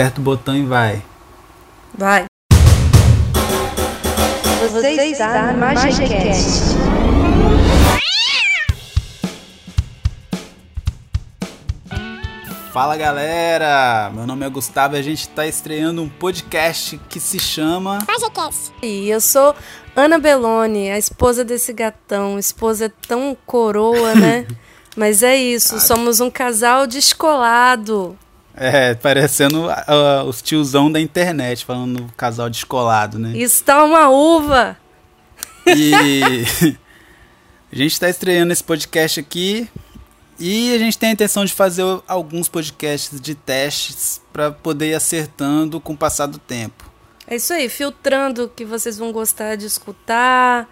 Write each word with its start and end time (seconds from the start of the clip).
aperta 0.00 0.18
o 0.18 0.24
botão 0.24 0.56
e 0.56 0.64
vai. 0.64 1.02
Vai. 1.92 2.24
Você 4.72 4.90
está 5.04 5.52
no 5.52 5.58
MagiCast. 5.58 6.74
Fala 12.72 12.96
galera, 12.96 14.10
meu 14.14 14.26
nome 14.26 14.46
é 14.46 14.48
Gustavo 14.48 14.96
e 14.96 14.98
a 14.98 15.02
gente 15.02 15.22
está 15.22 15.46
estreando 15.46 16.00
um 16.00 16.08
podcast 16.08 16.98
que 17.10 17.20
se 17.20 17.38
chama 17.38 17.98
E 18.80 19.10
eu 19.10 19.20
sou 19.20 19.54
Ana 19.94 20.18
Belloni, 20.18 20.88
a 20.88 20.96
esposa 20.96 21.44
desse 21.44 21.74
gatão. 21.74 22.38
Esposa 22.38 22.90
tão 23.06 23.36
coroa, 23.44 24.14
né? 24.14 24.46
Mas 24.96 25.22
é 25.22 25.36
isso, 25.36 25.78
somos 25.78 26.20
um 26.20 26.30
casal 26.30 26.86
descolado. 26.86 28.16
É, 28.54 28.94
parecendo 28.94 29.68
uh, 29.68 30.24
os 30.26 30.42
tiozão 30.42 30.90
da 30.90 31.00
internet 31.00 31.64
falando 31.64 32.12
casal 32.16 32.50
descolado, 32.50 33.18
né? 33.18 33.36
Está 33.36 33.84
uma 33.84 34.08
uva. 34.10 34.76
E 35.66 36.22
a 37.72 37.76
gente 37.76 37.92
está 37.92 38.08
estreando 38.08 38.52
esse 38.52 38.62
podcast 38.62 39.20
aqui 39.20 39.68
e 40.38 40.74
a 40.74 40.78
gente 40.78 40.98
tem 40.98 41.10
a 41.10 41.12
intenção 41.12 41.44
de 41.44 41.52
fazer 41.52 41.84
alguns 42.08 42.48
podcasts 42.48 43.20
de 43.20 43.34
testes 43.34 44.22
para 44.32 44.50
poder 44.50 44.90
ir 44.90 44.94
acertando 44.94 45.78
com 45.80 45.92
o 45.92 45.96
passar 45.96 46.26
do 46.26 46.38
tempo. 46.38 46.90
É 47.26 47.36
isso 47.36 47.52
aí, 47.52 47.68
filtrando 47.68 48.44
o 48.44 48.48
que 48.48 48.64
vocês 48.64 48.96
vão 48.98 49.12
gostar 49.12 49.56
de 49.56 49.66
escutar, 49.66 50.68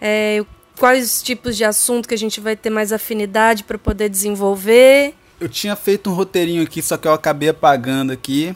é, 0.00 0.42
quais 0.76 1.22
tipos 1.22 1.56
de 1.56 1.64
assunto 1.64 2.08
que 2.08 2.14
a 2.14 2.18
gente 2.18 2.40
vai 2.40 2.56
ter 2.56 2.70
mais 2.70 2.92
afinidade 2.92 3.62
para 3.62 3.78
poder 3.78 4.08
desenvolver. 4.08 5.14
Eu 5.40 5.48
tinha 5.48 5.74
feito 5.74 6.10
um 6.10 6.12
roteirinho 6.12 6.62
aqui, 6.62 6.82
só 6.82 6.96
que 6.96 7.08
eu 7.08 7.12
acabei 7.12 7.48
apagando 7.48 8.12
aqui. 8.12 8.54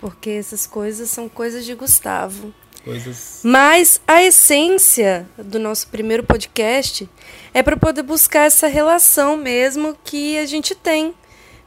Porque 0.00 0.30
essas 0.30 0.66
coisas 0.66 1.10
são 1.10 1.28
coisas 1.28 1.64
de 1.64 1.74
Gustavo. 1.74 2.54
Coisas. 2.82 3.40
Mas 3.42 4.00
a 4.06 4.22
essência 4.22 5.28
do 5.36 5.58
nosso 5.58 5.88
primeiro 5.88 6.22
podcast 6.22 7.08
é 7.52 7.62
para 7.62 7.76
poder 7.76 8.02
buscar 8.02 8.46
essa 8.46 8.66
relação 8.66 9.36
mesmo 9.36 9.96
que 10.04 10.38
a 10.38 10.46
gente 10.46 10.74
tem 10.74 11.14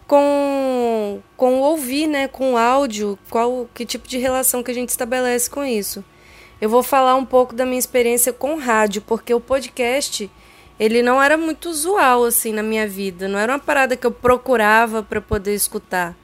com, 0.07 1.21
com 1.37 1.59
o 1.59 1.61
ouvir, 1.61 2.07
né, 2.07 2.27
com 2.27 2.53
o 2.53 2.57
áudio, 2.57 3.19
qual 3.29 3.69
que 3.75 3.85
tipo 3.85 4.07
de 4.07 4.17
relação 4.17 4.63
que 4.63 4.71
a 4.71 4.73
gente 4.73 4.89
estabelece 4.89 5.47
com 5.47 5.63
isso. 5.63 6.03
Eu 6.59 6.67
vou 6.67 6.81
falar 6.81 7.15
um 7.15 7.25
pouco 7.25 7.53
da 7.53 7.65
minha 7.65 7.77
experiência 7.77 8.33
com 8.33 8.57
rádio, 8.57 9.01
porque 9.03 9.33
o 9.33 9.39
podcast 9.39 10.29
ele 10.79 11.01
não 11.01 11.21
era 11.21 11.37
muito 11.37 11.69
usual 11.69 12.23
assim 12.23 12.51
na 12.53 12.63
minha 12.63 12.87
vida, 12.87 13.27
não 13.27 13.37
era 13.37 13.53
uma 13.53 13.59
parada 13.59 13.97
que 13.97 14.07
eu 14.07 14.11
procurava 14.11 15.03
para 15.03 15.19
poder 15.21 15.53
escutar. 15.53 16.15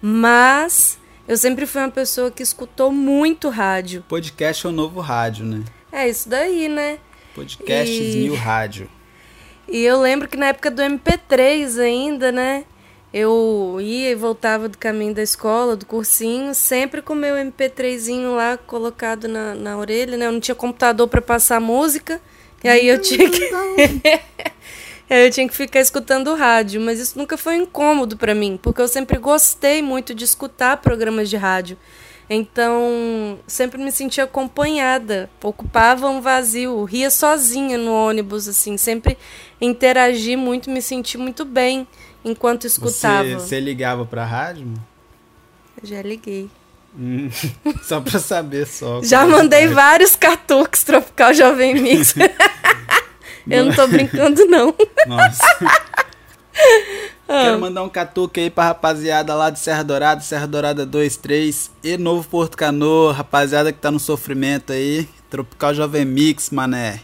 Mas 0.00 0.98
eu 1.28 1.36
sempre 1.36 1.64
fui 1.66 1.80
uma 1.80 1.90
pessoa 1.90 2.30
que 2.30 2.42
escutou 2.42 2.90
muito 2.90 3.48
rádio. 3.48 4.04
Podcast 4.08 4.66
é 4.66 4.68
o 4.68 4.72
novo 4.72 5.00
rádio, 5.00 5.44
né? 5.44 5.62
É 5.92 6.08
isso 6.08 6.28
daí, 6.28 6.68
né? 6.68 6.98
Podcasts 7.34 8.14
E- 8.14 8.18
mil 8.18 8.34
rádio. 8.34 8.88
E 9.68 9.84
eu 9.84 10.00
lembro 10.00 10.28
que 10.28 10.36
na 10.36 10.46
época 10.46 10.70
do 10.70 10.82
MP3 10.82 11.78
ainda, 11.80 12.32
né? 12.32 12.64
Eu 13.14 13.76
ia 13.80 14.10
e 14.10 14.14
voltava 14.14 14.68
do 14.68 14.76
caminho 14.78 15.14
da 15.14 15.22
escola, 15.22 15.76
do 15.76 15.84
cursinho, 15.86 16.54
sempre 16.54 17.00
com 17.02 17.12
o 17.12 17.16
meu 17.16 17.36
MP3zinho 17.36 18.34
lá 18.34 18.56
colocado 18.56 19.28
na, 19.28 19.54
na 19.54 19.76
orelha, 19.76 20.16
né? 20.16 20.26
Eu 20.26 20.32
não 20.32 20.40
tinha 20.40 20.54
computador 20.54 21.06
para 21.08 21.20
passar 21.20 21.60
música, 21.60 22.20
e 22.62 22.68
aí 22.68 22.88
eu 22.88 23.00
tinha 23.00 23.28
que. 23.28 23.42
aí 25.10 25.26
eu 25.26 25.30
tinha 25.30 25.48
que 25.48 25.54
ficar 25.54 25.80
escutando 25.80 26.28
o 26.28 26.34
rádio, 26.36 26.80
mas 26.80 27.00
isso 27.00 27.18
nunca 27.18 27.36
foi 27.36 27.56
incômodo 27.56 28.16
para 28.16 28.34
mim, 28.34 28.58
porque 28.60 28.80
eu 28.80 28.88
sempre 28.88 29.18
gostei 29.18 29.82
muito 29.82 30.14
de 30.14 30.24
escutar 30.24 30.76
programas 30.78 31.28
de 31.28 31.36
rádio. 31.36 31.76
Então, 32.30 33.38
sempre 33.46 33.82
me 33.82 33.92
sentia 33.92 34.24
acompanhada, 34.24 35.28
ocupava 35.42 36.08
um 36.08 36.20
vazio, 36.20 36.82
ria 36.84 37.10
sozinha 37.10 37.76
no 37.76 37.92
ônibus, 37.92 38.48
assim, 38.48 38.76
sempre 38.78 39.18
interagi 39.60 40.34
muito, 40.36 40.70
me 40.70 40.80
senti 40.80 41.18
muito 41.18 41.44
bem 41.44 41.86
enquanto 42.24 42.66
escutava. 42.66 43.28
Você, 43.28 43.34
você 43.34 43.60
ligava 43.60 44.06
pra 44.06 44.24
rádio? 44.24 44.72
Já 45.82 46.00
liguei. 46.00 46.48
Hum, 46.96 47.30
só 47.82 48.00
pra 48.00 48.18
saber 48.18 48.66
só. 48.66 49.02
Já 49.02 49.22
é 49.22 49.26
mandei 49.26 49.62
faz. 49.62 49.72
vários 49.72 50.16
catuques 50.16 50.84
Tropical 50.84 51.32
Jovem 51.34 51.74
Mix. 51.74 52.14
Eu 53.50 53.64
não 53.64 53.74
tô 53.74 53.86
brincando, 53.88 54.44
não. 54.46 54.74
Nossa. 55.06 55.42
Ah. 57.28 57.44
Quero 57.44 57.60
mandar 57.60 57.82
um 57.82 57.88
catuque 57.88 58.40
aí 58.40 58.50
pra 58.50 58.64
rapaziada 58.64 59.34
lá 59.34 59.48
de 59.48 59.58
Serra 59.58 59.82
Dourada, 59.82 60.20
Serra 60.20 60.46
Dourada 60.46 60.84
23 60.84 61.70
e 61.82 61.96
Novo 61.96 62.28
Porto 62.28 62.58
Canoa, 62.58 63.14
rapaziada 63.14 63.72
que 63.72 63.78
tá 63.78 63.90
no 63.90 63.98
sofrimento 63.98 64.70
aí. 64.70 65.08
Tropical 65.30 65.72
Jovem 65.72 66.04
Mix, 66.04 66.50
mané. 66.50 67.00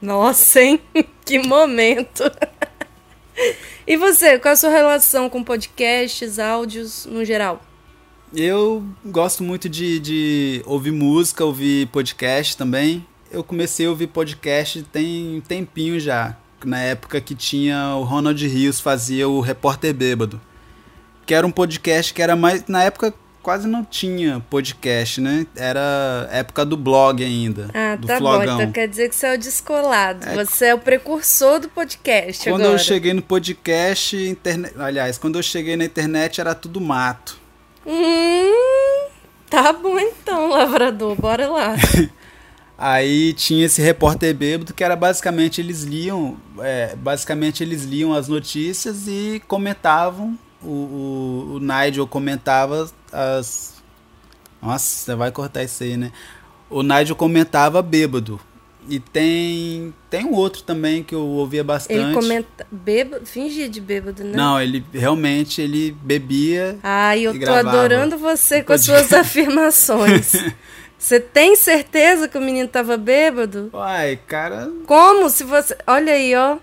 Nossa, 0.00 0.62
hein? 0.62 0.80
Que 1.26 1.38
momento. 1.40 2.24
E 3.86 3.98
você, 3.98 4.38
qual 4.38 4.52
a 4.52 4.56
sua 4.56 4.70
relação 4.70 5.28
com 5.28 5.44
podcasts, 5.44 6.38
áudios 6.38 7.04
no 7.04 7.22
geral? 7.22 7.62
Eu 8.34 8.84
gosto 9.04 9.42
muito 9.42 9.68
de, 9.68 9.98
de 10.00 10.62
ouvir 10.66 10.90
música, 10.92 11.44
ouvir 11.44 11.86
podcast 11.88 12.56
também. 12.56 13.06
Eu 13.30 13.42
comecei 13.42 13.86
a 13.86 13.90
ouvir 13.90 14.08
podcast 14.08 14.82
tem 14.84 15.36
um 15.36 15.40
tempinho 15.40 15.98
já. 15.98 16.36
Na 16.64 16.80
época 16.80 17.20
que 17.20 17.34
tinha 17.34 17.94
o 17.96 18.02
Ronald 18.02 18.46
Rios 18.46 18.80
fazia 18.80 19.28
o 19.28 19.40
Repórter 19.40 19.94
Bêbado. 19.94 20.40
Que 21.24 21.34
era 21.34 21.46
um 21.46 21.50
podcast 21.50 22.12
que 22.12 22.20
era 22.20 22.34
mais. 22.34 22.64
Na 22.66 22.82
época 22.82 23.14
quase 23.42 23.66
não 23.66 23.82
tinha 23.84 24.44
podcast, 24.50 25.20
né? 25.20 25.46
Era 25.56 26.28
época 26.30 26.64
do 26.64 26.76
blog 26.76 27.24
ainda. 27.24 27.70
Ah, 27.72 27.96
do 27.96 28.06
tá 28.06 28.18
flogão. 28.18 28.56
bom. 28.56 28.62
Então 28.62 28.72
quer 28.72 28.88
dizer 28.88 29.08
que 29.08 29.14
você 29.14 29.26
é 29.26 29.34
o 29.34 29.38
descolado. 29.38 30.26
Você 30.34 30.66
é 30.66 30.74
o 30.74 30.78
precursor 30.78 31.60
do 31.60 31.68
podcast 31.68 32.44
Quando 32.44 32.62
agora. 32.62 32.74
eu 32.74 32.78
cheguei 32.78 33.14
no 33.14 33.22
podcast, 33.22 34.16
internet. 34.16 34.74
Aliás, 34.78 35.16
quando 35.16 35.38
eu 35.38 35.42
cheguei 35.42 35.76
na 35.76 35.84
internet 35.84 36.40
era 36.40 36.54
tudo 36.54 36.80
mato. 36.80 37.38
Hum, 37.86 39.08
tá 39.48 39.72
bom 39.72 39.98
então, 39.98 40.50
lavrador. 40.50 41.16
Bora 41.16 41.48
lá. 41.48 41.76
Aí 42.78 43.32
tinha 43.32 43.66
esse 43.66 43.82
repórter 43.82 44.32
bêbado 44.32 44.72
que 44.72 44.84
era 44.84 44.94
basicamente 44.94 45.60
eles 45.60 45.82
liam, 45.82 46.36
é, 46.60 46.94
basicamente 46.94 47.60
eles 47.60 47.82
liam 47.82 48.14
as 48.14 48.28
notícias 48.28 49.08
e 49.08 49.42
comentavam. 49.48 50.38
O, 50.62 50.68
o, 50.68 51.54
o 51.54 51.58
Nigel 51.60 52.06
comentava 52.06 52.88
as. 53.12 53.82
Nossa, 54.62 54.84
você 54.84 55.14
vai 55.16 55.32
cortar 55.32 55.64
isso 55.64 55.82
aí, 55.82 55.96
né? 55.96 56.12
O 56.70 56.82
Nigel 56.84 57.16
comentava 57.16 57.82
bêbado. 57.82 58.40
E 58.88 58.98
tem 58.98 59.92
tem 60.08 60.24
um 60.24 60.32
outro 60.32 60.62
também 60.62 61.02
que 61.02 61.14
eu 61.14 61.20
ouvia 61.26 61.62
bastante. 61.62 61.98
Ele 62.00 62.14
comenta. 62.14 62.66
Bêbado, 62.70 63.26
fingia 63.26 63.68
de 63.68 63.80
bêbado, 63.80 64.24
né? 64.24 64.32
Não, 64.34 64.60
ele 64.60 64.84
realmente 64.92 65.60
ele 65.60 65.92
bebia. 66.02 66.78
Ai, 66.82 67.20
eu 67.22 67.32
tô 67.32 67.38
gravava. 67.38 67.68
adorando 67.68 68.16
você 68.16 68.62
com 68.62 68.72
as 68.72 68.82
suas 68.82 69.12
afirmações. 69.14 70.32
Você 70.98 71.20
tem 71.20 71.54
certeza 71.54 72.26
que 72.26 72.36
o 72.38 72.40
menino 72.40 72.68
tava 72.68 72.96
bêbado? 72.96 73.70
Uai, 73.72 74.18
cara, 74.26 74.70
Como 74.86 75.28
se 75.30 75.44
você. 75.44 75.76
Olha 75.86 76.12
aí, 76.12 76.34
ó. 76.34 76.56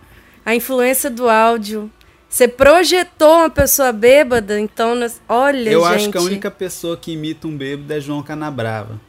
A 0.46 0.56
influência 0.56 1.10
do 1.10 1.30
áudio. 1.30 1.90
Você 2.28 2.48
projetou 2.48 3.38
uma 3.38 3.50
pessoa 3.50 3.94
bêbada, 3.94 4.60
então. 4.60 4.94
Olha, 5.30 5.70
Eu 5.70 5.84
gente. 5.86 5.96
acho 5.96 6.10
que 6.12 6.18
a 6.18 6.22
única 6.22 6.52
pessoa 6.52 6.98
que 6.98 7.14
imita 7.14 7.48
um 7.48 7.56
bêbado 7.56 7.94
é 7.94 8.00
João 8.00 8.22
Canabrava. 8.22 9.00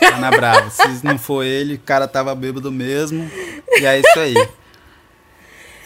Canabrava. 0.00 0.70
Se 0.70 1.04
não 1.04 1.18
for 1.18 1.44
ele, 1.44 1.74
o 1.74 1.78
cara 1.78 2.08
tava 2.08 2.34
bêbado 2.34 2.72
mesmo. 2.72 3.30
E 3.78 3.84
é 3.84 4.00
isso 4.00 4.18
aí. 4.18 4.34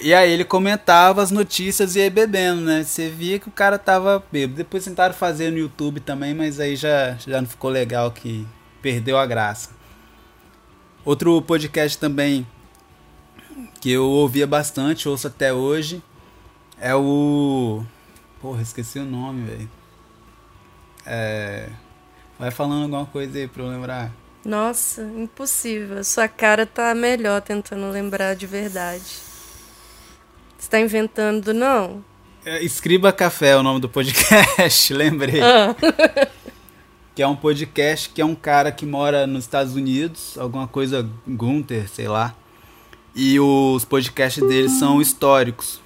E 0.01 0.15
aí 0.15 0.33
ele 0.33 0.45
comentava 0.45 1.23
as 1.23 1.31
notícias 1.31 1.95
e 1.95 2.01
ia 2.01 2.11
bebendo, 2.11 2.63
né? 2.63 2.83
Você 2.83 3.09
via 3.09 3.39
que 3.39 3.49
o 3.49 3.53
cara 3.53 3.79
tava 3.79 4.25
bêbado. 4.33 4.57
Depois 4.57 4.85
tentaram 4.85 5.15
fazer 5.15 5.51
no 5.51 5.59
YouTube 5.59 6.01
também, 6.01 6.35
mas 6.35 6.59
aí 6.59 6.75
já, 6.75 7.17
já 7.27 7.41
não 7.41 7.49
ficou 7.49 7.71
legal 7.71 8.11
que 8.11 8.47
perdeu 8.81 9.19
a 9.19 9.27
graça. 9.27 9.71
Outro 11.05 11.41
podcast 11.43 11.99
também 11.99 12.47
que 13.81 13.91
eu 13.91 14.05
ouvia 14.05 14.47
bastante, 14.47 15.09
ouço 15.09 15.27
até 15.27 15.53
hoje, 15.53 16.03
é 16.79 16.95
o. 16.95 17.83
Porra, 18.41 18.63
esqueci 18.63 18.99
o 18.99 19.05
nome, 19.05 19.47
velho. 19.47 19.71
É. 21.07 21.69
Vai 22.41 22.51
falando 22.51 22.85
alguma 22.85 23.05
coisa 23.05 23.37
aí 23.37 23.47
pra 23.47 23.63
eu 23.63 23.69
lembrar. 23.69 24.11
Nossa, 24.43 25.03
impossível. 25.03 26.03
Sua 26.03 26.27
cara 26.27 26.65
tá 26.65 26.95
melhor 26.95 27.43
tentando 27.43 27.91
lembrar 27.91 28.35
de 28.35 28.47
verdade. 28.47 29.05
Você 30.59 30.71
tá 30.71 30.81
inventando, 30.81 31.53
não? 31.53 32.03
É, 32.43 32.65
Escriba 32.65 33.13
Café 33.13 33.51
é 33.51 33.57
o 33.59 33.63
nome 33.63 33.79
do 33.79 33.91
podcast, 33.91 34.93
lembrei. 34.95 35.43
Ah. 35.43 35.77
Que 37.13 37.23
é 37.23 37.27
um 37.27 37.37
podcast 37.37 38.09
que 38.09 38.23
é 38.23 38.25
um 38.25 38.37
cara 38.37 38.73
que 38.73 38.87
mora 38.87 39.27
nos 39.27 39.45
Estados 39.45 39.75
Unidos, 39.75 40.39
alguma 40.39 40.67
coisa 40.67 41.07
Gunther, 41.27 41.87
sei 41.91 42.09
lá. 42.09 42.35
E 43.15 43.39
os 43.39 43.85
podcasts 43.85 44.43
dele 44.47 44.71
são 44.71 45.03
históricos. 45.03 45.81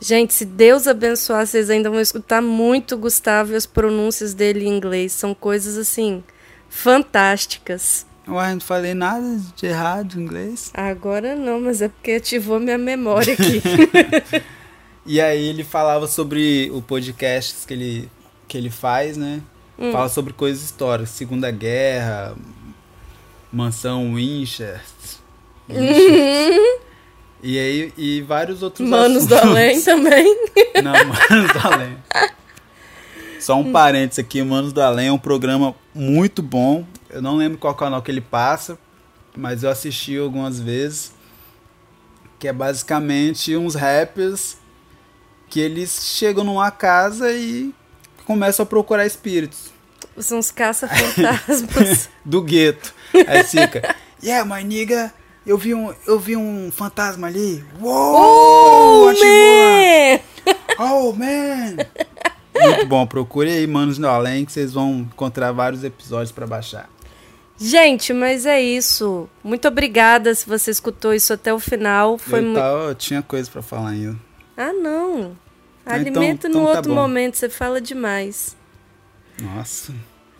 Gente, 0.00 0.34
se 0.34 0.44
Deus 0.44 0.86
abençoar, 0.86 1.46
vocês 1.46 1.70
ainda 1.70 1.88
vão 1.88 2.00
escutar 2.00 2.42
muito 2.42 2.98
Gustavo 2.98 3.52
e 3.52 3.56
as 3.56 3.64
pronúncias 3.64 4.34
dele 4.34 4.66
em 4.66 4.76
inglês. 4.76 5.12
São 5.12 5.34
coisas 5.34 5.76
assim 5.78 6.22
fantásticas. 6.68 8.06
Uai, 8.28 8.54
não 8.54 8.60
falei 8.60 8.92
nada 8.92 9.40
de 9.54 9.66
errado 9.66 10.18
em 10.18 10.22
inglês. 10.22 10.70
Agora 10.74 11.34
não, 11.36 11.60
mas 11.60 11.80
é 11.80 11.88
porque 11.88 12.12
ativou 12.12 12.58
minha 12.58 12.76
memória 12.76 13.34
aqui. 13.34 13.62
e 15.06 15.20
aí 15.20 15.48
ele 15.48 15.64
falava 15.64 16.06
sobre 16.06 16.70
o 16.72 16.82
podcast 16.82 17.66
que 17.66 17.72
ele, 17.72 18.10
que 18.48 18.58
ele 18.58 18.70
faz, 18.70 19.16
né? 19.16 19.40
Hum. 19.78 19.92
Fala 19.92 20.08
sobre 20.08 20.32
coisas 20.32 20.62
históricas, 20.62 21.10
Segunda 21.10 21.50
Guerra, 21.50 22.36
Mansão 23.52 24.14
Winchester. 24.14 24.82
Winchester. 25.68 26.85
E 27.42 27.58
aí, 27.58 27.92
e 27.96 28.22
vários 28.22 28.62
outros 28.62 28.88
Manos 28.88 29.24
assuntos. 29.24 29.40
do 29.40 29.48
Além 29.50 29.80
também. 29.82 30.36
Não, 30.82 30.92
Manos 30.92 31.52
do 31.52 31.68
Além. 31.68 31.96
Só 33.38 33.56
um 33.56 33.70
parênteses 33.70 34.18
aqui, 34.18 34.42
Manos 34.42 34.72
do 34.72 34.80
Além 34.80 35.08
é 35.08 35.12
um 35.12 35.18
programa 35.18 35.74
muito 35.94 36.42
bom. 36.42 36.84
Eu 37.10 37.22
não 37.22 37.36
lembro 37.36 37.58
qual 37.58 37.74
canal 37.74 38.02
que 38.02 38.10
ele 38.10 38.20
passa, 38.20 38.76
mas 39.36 39.62
eu 39.62 39.70
assisti 39.70 40.16
algumas 40.16 40.58
vezes. 40.58 41.12
Que 42.38 42.48
é 42.48 42.52
basicamente 42.52 43.56
uns 43.56 43.74
rappers 43.74 44.56
que 45.48 45.60
eles 45.60 46.04
chegam 46.04 46.44
numa 46.44 46.70
casa 46.70 47.32
e 47.32 47.72
começam 48.24 48.64
a 48.64 48.66
procurar 48.66 49.06
espíritos. 49.06 49.70
São 50.18 50.38
os 50.38 50.50
caça-fantasmas. 50.50 52.08
do 52.24 52.42
gueto. 52.42 52.92
Aí 53.26 53.44
fica, 53.44 53.94
yeah, 54.22 54.44
my 54.44 54.64
nigga, 54.64 55.12
eu 55.46 55.56
vi 55.56 55.74
um, 55.74 55.94
eu 56.06 56.18
vi 56.18 56.36
um 56.36 56.70
fantasma 56.72 57.28
ali. 57.28 57.64
Uou! 57.80 59.08
Oh, 59.08 59.12
man! 59.12 60.20
Oh, 60.78 61.12
man! 61.12 61.76
Muito 62.60 62.86
bom, 62.86 63.06
procure 63.06 63.50
aí 63.50 63.66
Manos 63.66 63.98
do 63.98 64.08
Além 64.08 64.44
que 64.44 64.52
vocês 64.52 64.72
vão 64.72 65.06
encontrar 65.12 65.52
vários 65.52 65.84
episódios 65.84 66.32
para 66.32 66.46
baixar. 66.46 66.88
Gente, 67.58 68.12
mas 68.12 68.44
é 68.44 68.60
isso. 68.60 69.28
Muito 69.42 69.68
obrigada 69.68 70.34
se 70.34 70.46
você 70.46 70.70
escutou 70.70 71.14
isso 71.14 71.32
até 71.32 71.54
o 71.54 71.58
final. 71.58 72.18
Foi 72.18 72.40
eu, 72.40 72.42
muito... 72.42 72.58
eu 72.58 72.94
tinha 72.94 73.22
coisa 73.22 73.50
para 73.50 73.62
falar 73.62 73.90
ainda. 73.90 74.16
Ah, 74.56 74.72
não. 74.72 75.36
Alimento 75.84 76.48
então, 76.48 76.50
então 76.50 76.60
no 76.60 76.66
tá 76.66 76.76
outro 76.76 76.94
bom. 76.94 77.00
momento, 77.00 77.36
você 77.36 77.48
fala 77.48 77.80
demais. 77.80 78.56
Nossa. 79.40 79.94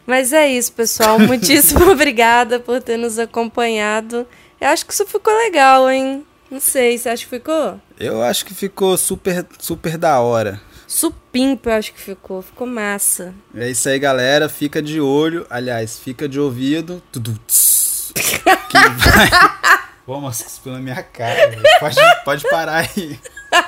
Mas 0.06 0.32
é 0.32 0.48
isso, 0.48 0.72
pessoal. 0.72 1.18
Muitíssimo 1.20 1.90
obrigada 1.90 2.58
por 2.58 2.82
ter 2.82 2.96
nos 2.96 3.18
acompanhado. 3.18 4.26
Eu 4.60 4.68
acho 4.68 4.86
que 4.86 4.92
isso 4.92 5.06
ficou 5.06 5.34
legal, 5.36 5.90
hein? 5.90 6.26
Não 6.50 6.60
sei, 6.60 6.96
você 6.96 7.08
acha 7.08 7.24
que 7.24 7.30
ficou? 7.30 7.80
Eu 7.98 8.22
acho 8.22 8.44
que 8.46 8.54
ficou 8.54 8.96
super, 8.96 9.44
super 9.58 9.98
da 9.98 10.20
hora. 10.20 10.60
Supimpo, 10.86 11.68
eu 11.68 11.74
acho 11.74 11.92
que 11.92 12.00
ficou. 12.00 12.40
Ficou 12.40 12.66
massa. 12.66 13.34
É 13.54 13.68
isso 13.68 13.88
aí, 13.88 13.98
galera. 13.98 14.48
Fica 14.48 14.80
de 14.80 15.00
olho. 15.00 15.44
Aliás, 15.50 15.98
fica 15.98 16.28
de 16.28 16.38
ouvido. 16.38 17.02
Tudo. 17.10 17.38
que 18.14 18.78
vai. 18.78 19.28
Pô, 20.06 20.20
mas 20.20 20.40
cuspiu 20.40 20.72
na 20.72 20.78
minha 20.78 21.02
cara. 21.02 21.58
Pode, 21.80 21.96
pode 22.24 22.48
parar 22.48 22.88
aí. 22.96 23.18